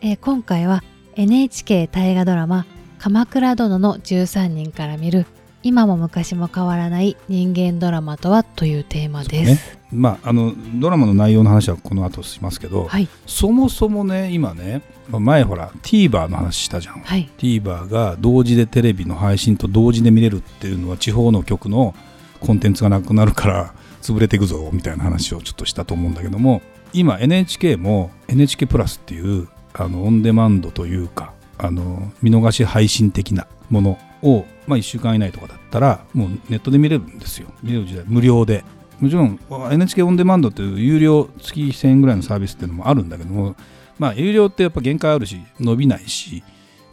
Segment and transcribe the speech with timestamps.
[0.00, 0.82] えー今回は
[1.16, 2.66] NHK 大河ドラマ
[2.98, 5.26] 「鎌倉殿の13人から見る
[5.64, 9.78] 今も昔も変わらない人間ドラマとは」というテーマです。
[9.90, 13.08] まああのドラマの内容の話はこの後しますけど、はい。
[13.26, 17.28] そもそもね今ね前ほら TVer の話したじゃん、はい。
[17.36, 21.94] TVer が同時でテレビの配信と同時で見れるっていうのは地方の局の
[22.38, 26.62] コンテンツがなくなるから潰れていくぞみたいな話をちょっとしたと思うんだけども
[26.92, 37.48] 今 NHK も NHK プラスっていうあのオンデマンドというかあの見逃し配信的なものを、まあ、1週間以内とかだったらもうネットで見れるんですよ。
[37.62, 38.04] 見れる時代。
[38.06, 38.64] 無料で。
[39.00, 39.38] もちろん
[39.70, 43.54] NHK オンデマンドっていう有料月1000円ぐらいのサービスっていうのもあるんだけども
[43.96, 46.42] まあ有料ってやっぱ限界あるし伸びないし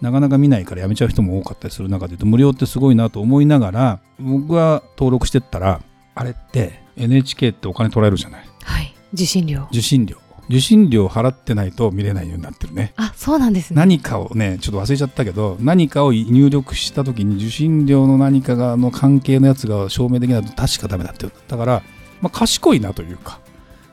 [0.02, 5.82] なかなか見ないからやめちゃう人も多かったりする中で言うと無料ってすごいなと思いながら僕が登録してったら
[6.14, 8.46] あれって NHK ってお金取られるじゃない。
[8.64, 8.94] はい。
[9.14, 9.68] 受信料。
[9.72, 10.18] 受信料
[10.50, 13.78] 受信料払ってないと見れないようになってるねあそうなんですね。
[13.78, 21.84] 何かをねちょっと忘れちゃったけど何かを入力した時に受信料の何かがの関係のやつが証明できないと確かダメだってだから、
[22.22, 23.40] まあ、賢いなというか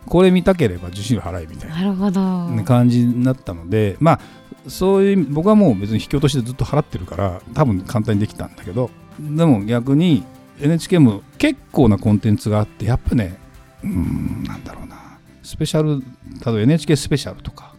[0.06, 2.48] これ見たければ受信料払えみたいななるほど。
[2.48, 4.20] ね感じになったのでまあ
[4.68, 10.24] そういう僕はもう別に引き落としでずっと払ってるから多分簡単にできたんだけどでも逆に
[10.60, 13.38] NHK も結構なコンテンツがあってやっぱね
[13.82, 15.11] うーんなんだろうな
[15.42, 16.04] スペシャル例
[16.46, 17.74] えば NHK スペシャルとか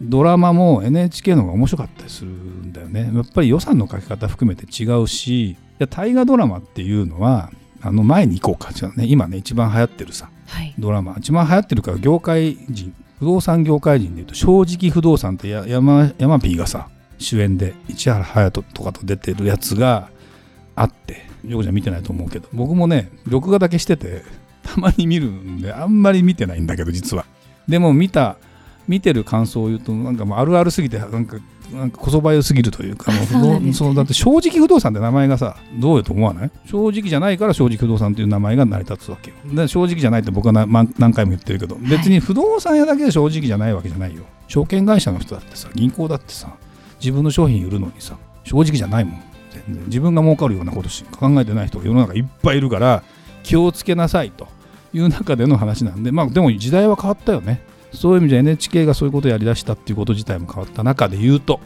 [0.00, 3.10] ドラマも NHK の方が面白かったりするんだよね。
[3.14, 7.50] やっぱり予算のかけ方含めて違うしいや大河ドラマっていうのは
[7.82, 10.74] あの前に行こうかじゃあね今ね一番流行ってるさはい。
[10.78, 11.16] ドラマ。
[11.18, 20.08] 一番流行ってるから業界人不動産業界人でいうと正直不動産ってや山山 P がさ主演で市原隼人とかと出てるやつが
[20.74, 22.48] あってよくじゃ見てないと思うけど。
[22.52, 24.22] 僕もね録画だけしてて
[24.74, 27.24] たまに見るんであんまり見てないんだけど実は。
[27.68, 28.36] でも見た
[28.88, 31.36] 見てる感想を言うとなんかもうあるあるすぎてなんか
[31.72, 36.50] なんかこそばゆすぎるというか もう不そうね動そうだって正直不動産って名前がさどうよと思わない？
[36.66, 39.36] 正直じゃないから正直不動産という名前が成り立つわけよ。
[39.54, 44.22] で正直じゃないって僕はなま何回も言ってるけど別に不動産屋だけで正直じゃないわけじゃないよ。
[44.48, 46.48] 証券会社の人だってさ銀行だってさ
[47.00, 49.22] 自分の商品売るのにさ正直じゃないもん。
[49.66, 49.84] 全然。
[49.86, 53.04] 自分が儲かるようなことしか考えてない人が世の中いっぱいいるから
[53.44, 54.48] 気をつけなさいと
[54.92, 57.62] いう中での話なんでまあでも時代は変わったよね。
[57.92, 61.60] そういう意味で NHK がそういうことをやりだしたっていうこと自体も変わった中で言うと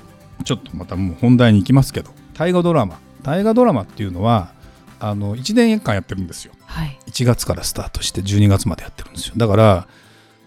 [0.45, 4.53] ちょっとまたもう本題に行きますけど大河ドラマ大河ドラマっていうのは
[5.01, 6.53] あの1年間やってるんですよ。
[6.65, 6.99] はい。
[7.07, 9.35] 1月からスタートして12月までやってるんですよ。
[9.37, 9.87] だから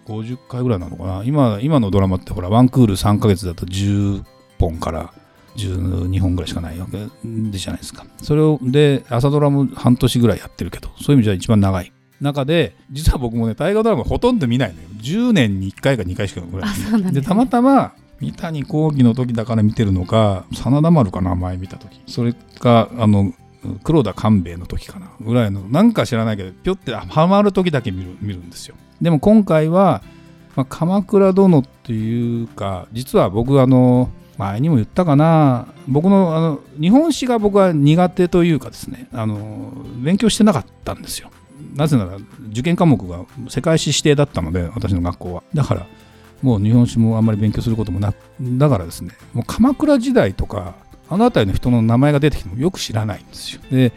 [0.06, 1.22] 50回ぐらいなのかな。
[1.24, 4.24] 今今のドラマってほらワンクール3ヶ月だと10
[4.58, 5.12] 本から
[5.56, 8.04] 12本ぐらいしかないわけでじゃないですか。
[8.22, 14.88] それをで朝ドラも半年ぐらいやってるけどそういう意味じゃ一番長い中で実は僕もね大河ドラマほとんど見ないのよ。
[15.00, 22.00] 10年に1回か2回しかぐらいあそうなんでたまたま三谷幸喜の時だから見てるのか真田丸かな前見た時。
[22.06, 23.32] それかあの
[23.84, 28.74] 黒田官兵衛の時かなぐらいのなんか知らないけどぴょってハマる時だけ見る見るんですよ。
[29.00, 30.02] でも今回は、
[30.56, 41.30] まあ、鎌倉殿っていうか実は僕あの前にも言ったかな僕のあの日本史が僕は苦手というかですねあの勉強してなかったんですよ
[41.74, 42.16] なぜなら
[42.50, 45.42] 受験科目が世界史指定だったので私の学校は。
[45.54, 45.86] だから
[46.42, 50.76] もう日本史もあんまり勉強することもなくだからですねもう鎌倉時代とか
[51.08, 53.62] あの辺りの人の名前が出てきてもよく知らないんですよ。
[53.70, 53.92] で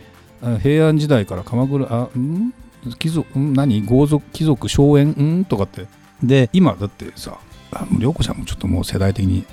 [0.61, 2.53] 平安時代から鎌倉あん？
[2.97, 3.53] 貴族ん？
[3.53, 3.83] 何？
[3.85, 5.45] 豪族貴族荘園ん？
[5.45, 5.85] とかって。
[6.23, 7.37] で今だってさ
[7.71, 9.45] あ涼子ちゃんもちょっともう世代的に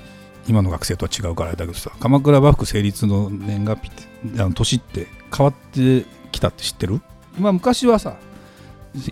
[0.47, 3.91] 今の学生とは違うからだけどさ鎌倉幕府成立の年月日っ
[4.31, 7.01] てあの年って変わってきたって知ってる？
[7.39, 8.17] 今昔はさ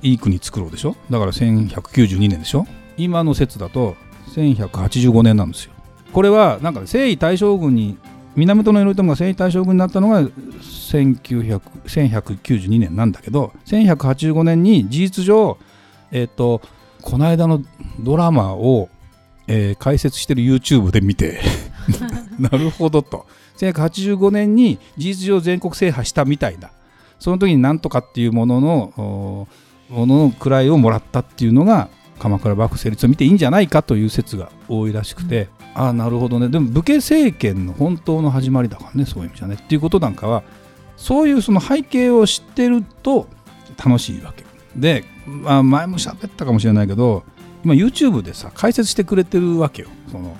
[0.02, 0.96] いい国作ろうでしょ？
[1.10, 2.68] だから1192年でしょ？
[2.98, 3.96] 今の説だと
[4.36, 5.72] 1185年なんですよ。
[6.12, 7.98] これはなんかね征夷大将軍に
[8.36, 15.58] 源頼朝が征夷大将軍になったのが1900 1192年なんだけど1185年に事実上
[16.12, 16.62] えっ、と
[17.02, 17.62] この間の
[18.00, 18.90] ドラマを、
[19.48, 21.40] えー解説してる YouTube で見て
[22.40, 23.26] なるほどと。
[23.58, 26.70] 1185年に事実上全国制覇したみたいな
[27.20, 29.48] その時になんとかっていうもののお
[29.90, 36.50] ものの位をもらったっていうのが鎌倉幕府成立を見ていいんじゃないかという説が多いらしくて、ああなるほどね。
[36.50, 39.56] でも武家政権の本当の始まりだからねそういう意味じゃね。
[39.56, 40.44] っていうことなんかは
[40.96, 43.28] そういうその背景を知ってると
[43.84, 44.44] 楽しいわけ。
[44.76, 47.24] で、まあ、前も喋ったかもしれないけど
[47.64, 49.90] 今 YouTube でさ解説してくれてるわけよ。
[50.12, 50.36] その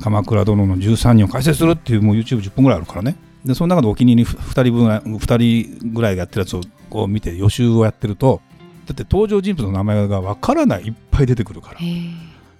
[0.00, 6.60] 鎌倉殿の13人を解説するっていうもう YouTube10 本ぐらいあるからねでその中でお気に入り2人分2人ぐらいがやってるやつを
[6.90, 8.40] こう見て予習をやってると
[8.86, 11.78] だって登場人物の名前がわからないいっぱい出てくるから。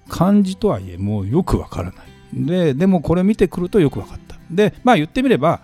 [0.09, 2.07] 漢字とはいえもうよくわからない。
[2.35, 4.37] ででもこれ見てくるとよくわかった。
[4.51, 5.61] でまあ言ってみれば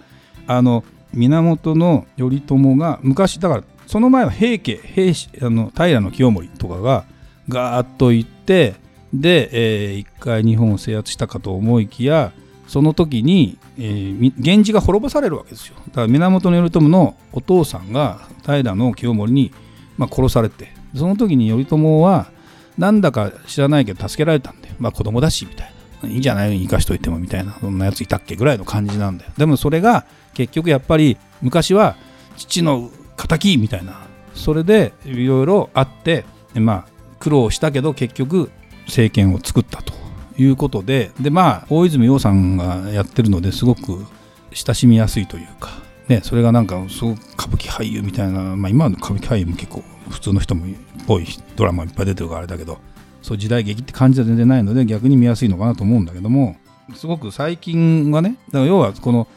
[0.47, 2.07] あの源頼
[2.41, 7.05] 朝が昔だからその前は平家平あの平清盛とかが
[7.49, 8.75] ガーッと行って
[9.13, 12.33] で、えー、一回日本を制圧したかと思いきや
[12.69, 15.75] その時に、えー、源氏が滅ぼされるわけですよ。
[15.89, 18.63] だから源頼朝のお父さんが平
[18.95, 19.53] 清盛に、
[19.97, 22.31] まあ、殺されてその時に頼朝は
[22.77, 25.73] なんだか知らないけど助けられたんでまあ子供だしみたい
[26.03, 26.09] な。
[26.09, 26.57] いいんじゃない？
[26.61, 27.55] 生かしといてもみたいな。
[27.59, 29.33] そんなやついたっけぐらいの感じなんだよ。
[29.37, 30.05] でもそれが
[30.35, 31.97] 結局やっぱり昔は
[32.37, 34.07] 父の敵みたいな。
[34.35, 36.25] それでいろいろあって
[36.55, 36.87] まあ
[37.19, 38.51] 苦労したけど結局
[38.87, 39.98] 政権を作ったと。
[40.39, 44.07] いうことででまあ大泉洋さんがやってるのですごく
[44.53, 45.71] 親しみやすいというか、
[46.09, 50.69] ね、それがなんかすごく歌舞伎俳優みたいな、まあ、今の歌舞伎俳優も結構普通の人もっ
[51.07, 51.27] ぽい
[51.57, 52.79] ドラマいっぱい出てるからあれだけど
[53.21, 56.57] そう時代劇って感じは全然ないので逆に見やすいのかなと思うんだけども
[56.95, 59.29] すごく最近はねだから要はこの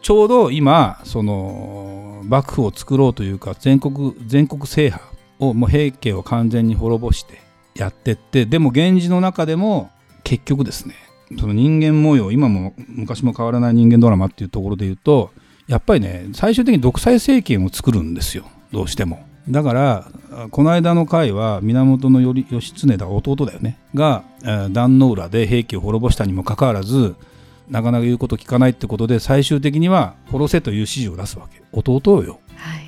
[0.00, 5.02] ちょうど今その幕府を作ろうというか全国全国制覇
[5.38, 7.40] をもう平家を完全に滅ぼして
[7.74, 9.90] やってってでも源氏の中でも
[10.24, 10.94] 結局ですね
[11.38, 15.30] その人間模様今も昔も変わらない人間ドラマっていうところで言うと
[15.68, 19.26] やっぱりね最終的に独裁政権を作るんですよどうしても。
[19.48, 20.06] だから
[20.50, 24.24] この間の回は源義経だ弟だよねが
[24.70, 27.14] 壇の浦で平家を滅ぼしたにもかかわらず
[27.68, 32.40] なかなか言うこと聞かないってことで最終的には殺せという指示を出すわけ弟よ。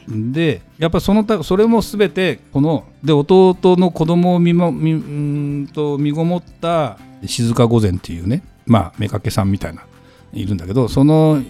[0.08, 9.84] でやっぱそのそれも全てこので弟の子供を見もみんと身ごもった静御前っていうねまあ妾さんみたいな
[10.32, 11.42] いるんだけどその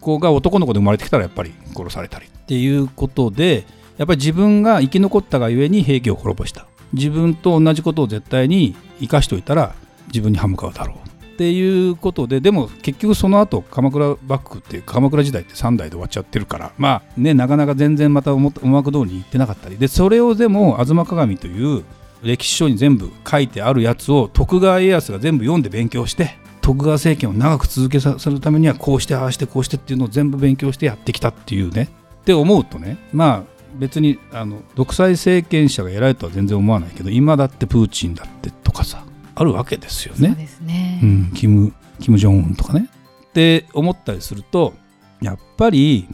[0.00, 2.26] 子が男の子で生まれてきたらやっぱり殺されたり。
[2.26, 3.66] っていうことで
[3.96, 6.66] やっぱり自分が生き残ったがゆえに平家を滅ぼした。
[6.92, 9.74] 自分と同じことを絶対に生かしておいたら
[10.08, 11.06] 自分に歯向かうだろう。
[11.34, 19.76] っていうことででも結局その後鎌倉幕府っていう鎌倉時代って3代で終わっちゃってるからまあねなかなか全然また思惑通りにいってなかったり。
[19.76, 21.84] でそれをでも「吾妻鏡」という
[22.22, 31.88] 歴史書に全部書いてあるやつを徳川家康が全部読んで勉強して徳川政権を長く続けさせるためにはこうしてああしてこうしてっていうのを全部勉強してやってきたっていうね
[32.22, 39.04] って思うとねまあ別にあの独裁政権者が偉いとは全然思わないけど今だってプーチンだってとかさ
[39.34, 40.28] あるわけですよね。
[40.28, 42.88] そうですね、うん、キムキム・ジョンウンとかね。
[43.28, 44.74] って思ったりすると
[45.20, 46.08] やっぱり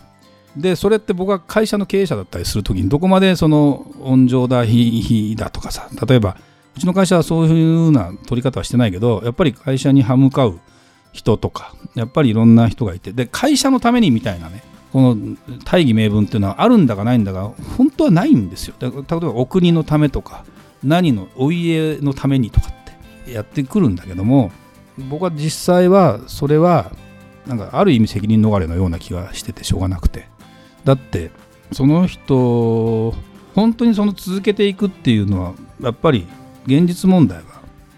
[0.56, 6.36] でそれって僕は会社の経営者だったりする時にどこまでその温情だ非だとかさ例えば
[6.76, 10.58] うちの会社はそういうふうな取り方はしてないけどやっぱり会社に歯向かう
[11.12, 14.62] 人とかやっぱりいろんな人がいてで会社のためにみたいなね
[14.92, 18.74] この大義名分っていうのはあるんだかないんだか本当はないんですよ。
[18.78, 20.44] 例えばお国のためとか
[20.84, 24.52] 何のお家のためにとかってやってくるんだけども
[25.08, 26.92] 僕は実際はそれは
[27.46, 30.31] なんかある意味責任逃れのような気がしててしょうがなくて。
[30.84, 31.30] だって
[31.72, 33.14] その人
[33.54, 36.26] 本当にその続けていくっていうのはやっぱり
[36.66, 37.42] 現実問題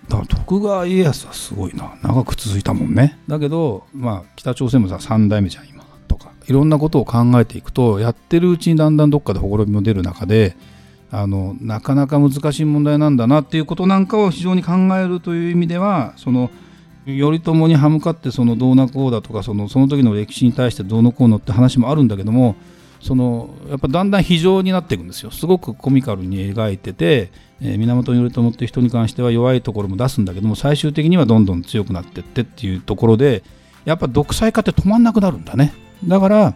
[0.08, 1.96] が徳川家康はすごいな。
[2.02, 3.18] 長く続いたもんね。
[3.26, 6.30] だけどまあ北朝鮮もさ3代目じゃん今とか。
[6.46, 10.56] いろんなことを考えていくとやってるうちにだんだんどっかでほころびも出る中で
[11.10, 16.50] あのなかなか難しい問題なんだなっていうことなんかを非常に考えるという意味ではその
[17.06, 22.56] 頼朝に歯向かってそのどうなこうだとかそのその時の歴史に対してどうのこうのって話もあるんだけども
[23.00, 25.30] そのやっぱだんだん非常になっていくんですよ。
[25.30, 27.30] すごくコミカルに描いてて、
[27.60, 33.42] えー、源頼朝って人に関しては弱いところも出すんだけども最終的にはどんどん強くなってってっていうところで
[33.84, 35.74] やっぱ独裁化って止まんなくなるんだね。
[36.06, 36.54] だから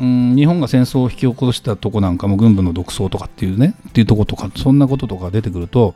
[0.00, 5.94] うん日本が戦争を引き起こしたとこなんかも軍部の独走とかっていうねっていうとことかそんなこととか出てくると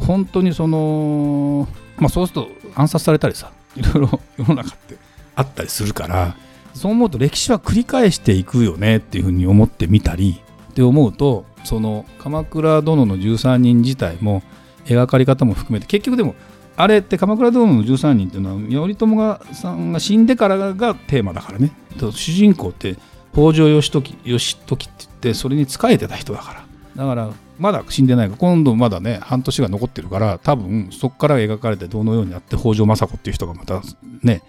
[0.00, 1.66] 本当にその
[1.96, 5.14] まあそうすると暗殺されたりさいろいろ世の中って。
[5.36, 6.36] あったりするから
[6.74, 14.42] そう思うと歴史は繰り返していくよねっていうふうに思ってみたりって思うとその鎌倉殿の13人自体も
[14.84, 16.34] 描かれ方も含めて結局でも
[16.76, 21.70] あれって鎌倉殿の13人っていうのは頼朝がさんが死んでからがテーマだからね。
[22.10, 22.96] 主人公って
[23.32, 26.63] 北条義時義時って言ってそれに仕えてた人だから
[26.96, 33.82] だからまだ死んでないから今度まだね半年が残ってるから多分そこから描かれてどのようにやって北条政子っていう人がまた
[34.22, 34.42] ね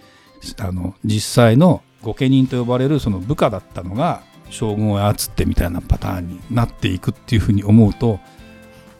[0.59, 8.19] あの実際の御家人と呼ばれるその部下だったのが将軍を操ってみたいなパターンになっていくっていうふうに思うと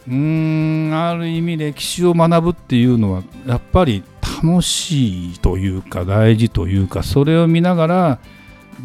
[0.07, 4.03] うーんある意味歴史を学ぶっていうのはやっぱり
[4.43, 8.19] 楽しいというか大事というかそれを見ながら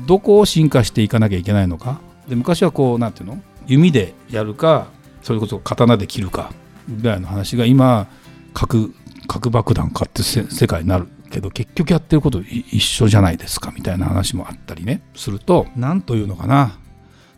[0.06, 2.00] どこを進化していかなきゃいけないのか。
[2.28, 3.42] で昔はこうなんていうの？
[3.70, 4.88] 弓でやるか
[5.22, 6.52] それこそ刀で切るか
[6.88, 8.08] ぐらいの話が今
[8.52, 8.92] 核
[9.28, 16.78] 核爆弾かって世界になるけど結局やってること一緒じゃないですかみたいな話もあったりねすると何というのかな。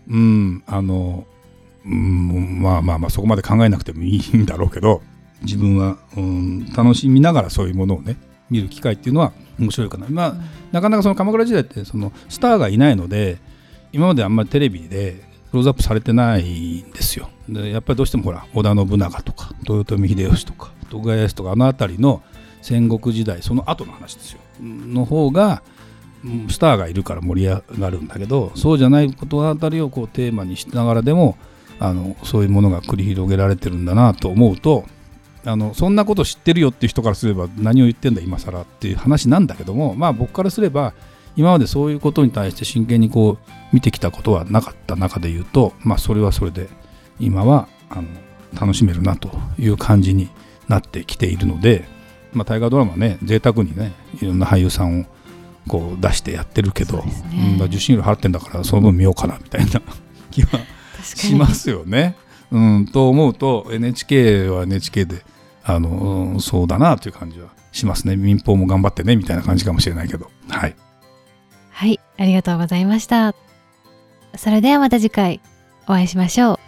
[0.08, 1.26] うんあの
[1.84, 5.02] うんまあまあまあそこまで考えなくてもいいんだろうけど
[5.42, 8.16] 自分は、うん、楽しみながらそういうものをね
[8.50, 10.34] 見る機会っていうのは面白いかな、まあ、
[10.72, 13.38] なかなかその鎌倉時代ってそのスターがいないので
[13.92, 17.28] 今まであんまりテレビでクローズアップされてないんですよ。
[17.46, 22.22] でやっぱりどうしてもほら織田信長とか豊臣秀吉とか徳川家康とかあの辺りの
[22.62, 24.40] 戦国時代その後の話ですよ。
[24.60, 25.62] の方が
[26.48, 31.36] スターがいるから盛り上がるんだけどそうじゃないことあたりをこうテーマにしながらでも
[31.80, 34.84] あのそういうものが繰り広げられてるんだなと思うと
[35.44, 40.94] あのそんなこと知ってるよっていう人からすれば何を言ってんだ今更っていう話なんだけどもまあ僕からすれば
[41.36, 46.68] 今までそういうことに対して真剣にこう見てきたことはなかった中で言うとまあそれはそれで
[47.18, 48.08] 今はあの
[48.60, 50.28] 楽しめるなという感じに
[50.68, 51.86] なってきているので
[52.32, 55.04] まあ、大河ドラマね贅沢にねいろんな俳優さんを
[55.68, 57.12] こう出してやってるけど、ね、
[57.58, 59.80] うん、受信料払ってんだからその分見ようかなみたいな
[60.30, 60.60] 気は
[61.02, 62.16] しますよね。
[62.50, 65.24] うん、と思うと NHK は NHK で
[65.64, 68.16] あの、うん、そうだなという感じはしますね。
[68.16, 70.30] 民放も頑張ってねみたいな感じかもしれないけど。
[70.48, 70.74] はい
[71.72, 73.34] はいありがとうございました。
[74.36, 75.40] それではまた次回
[75.84, 76.58] お会いしましょう。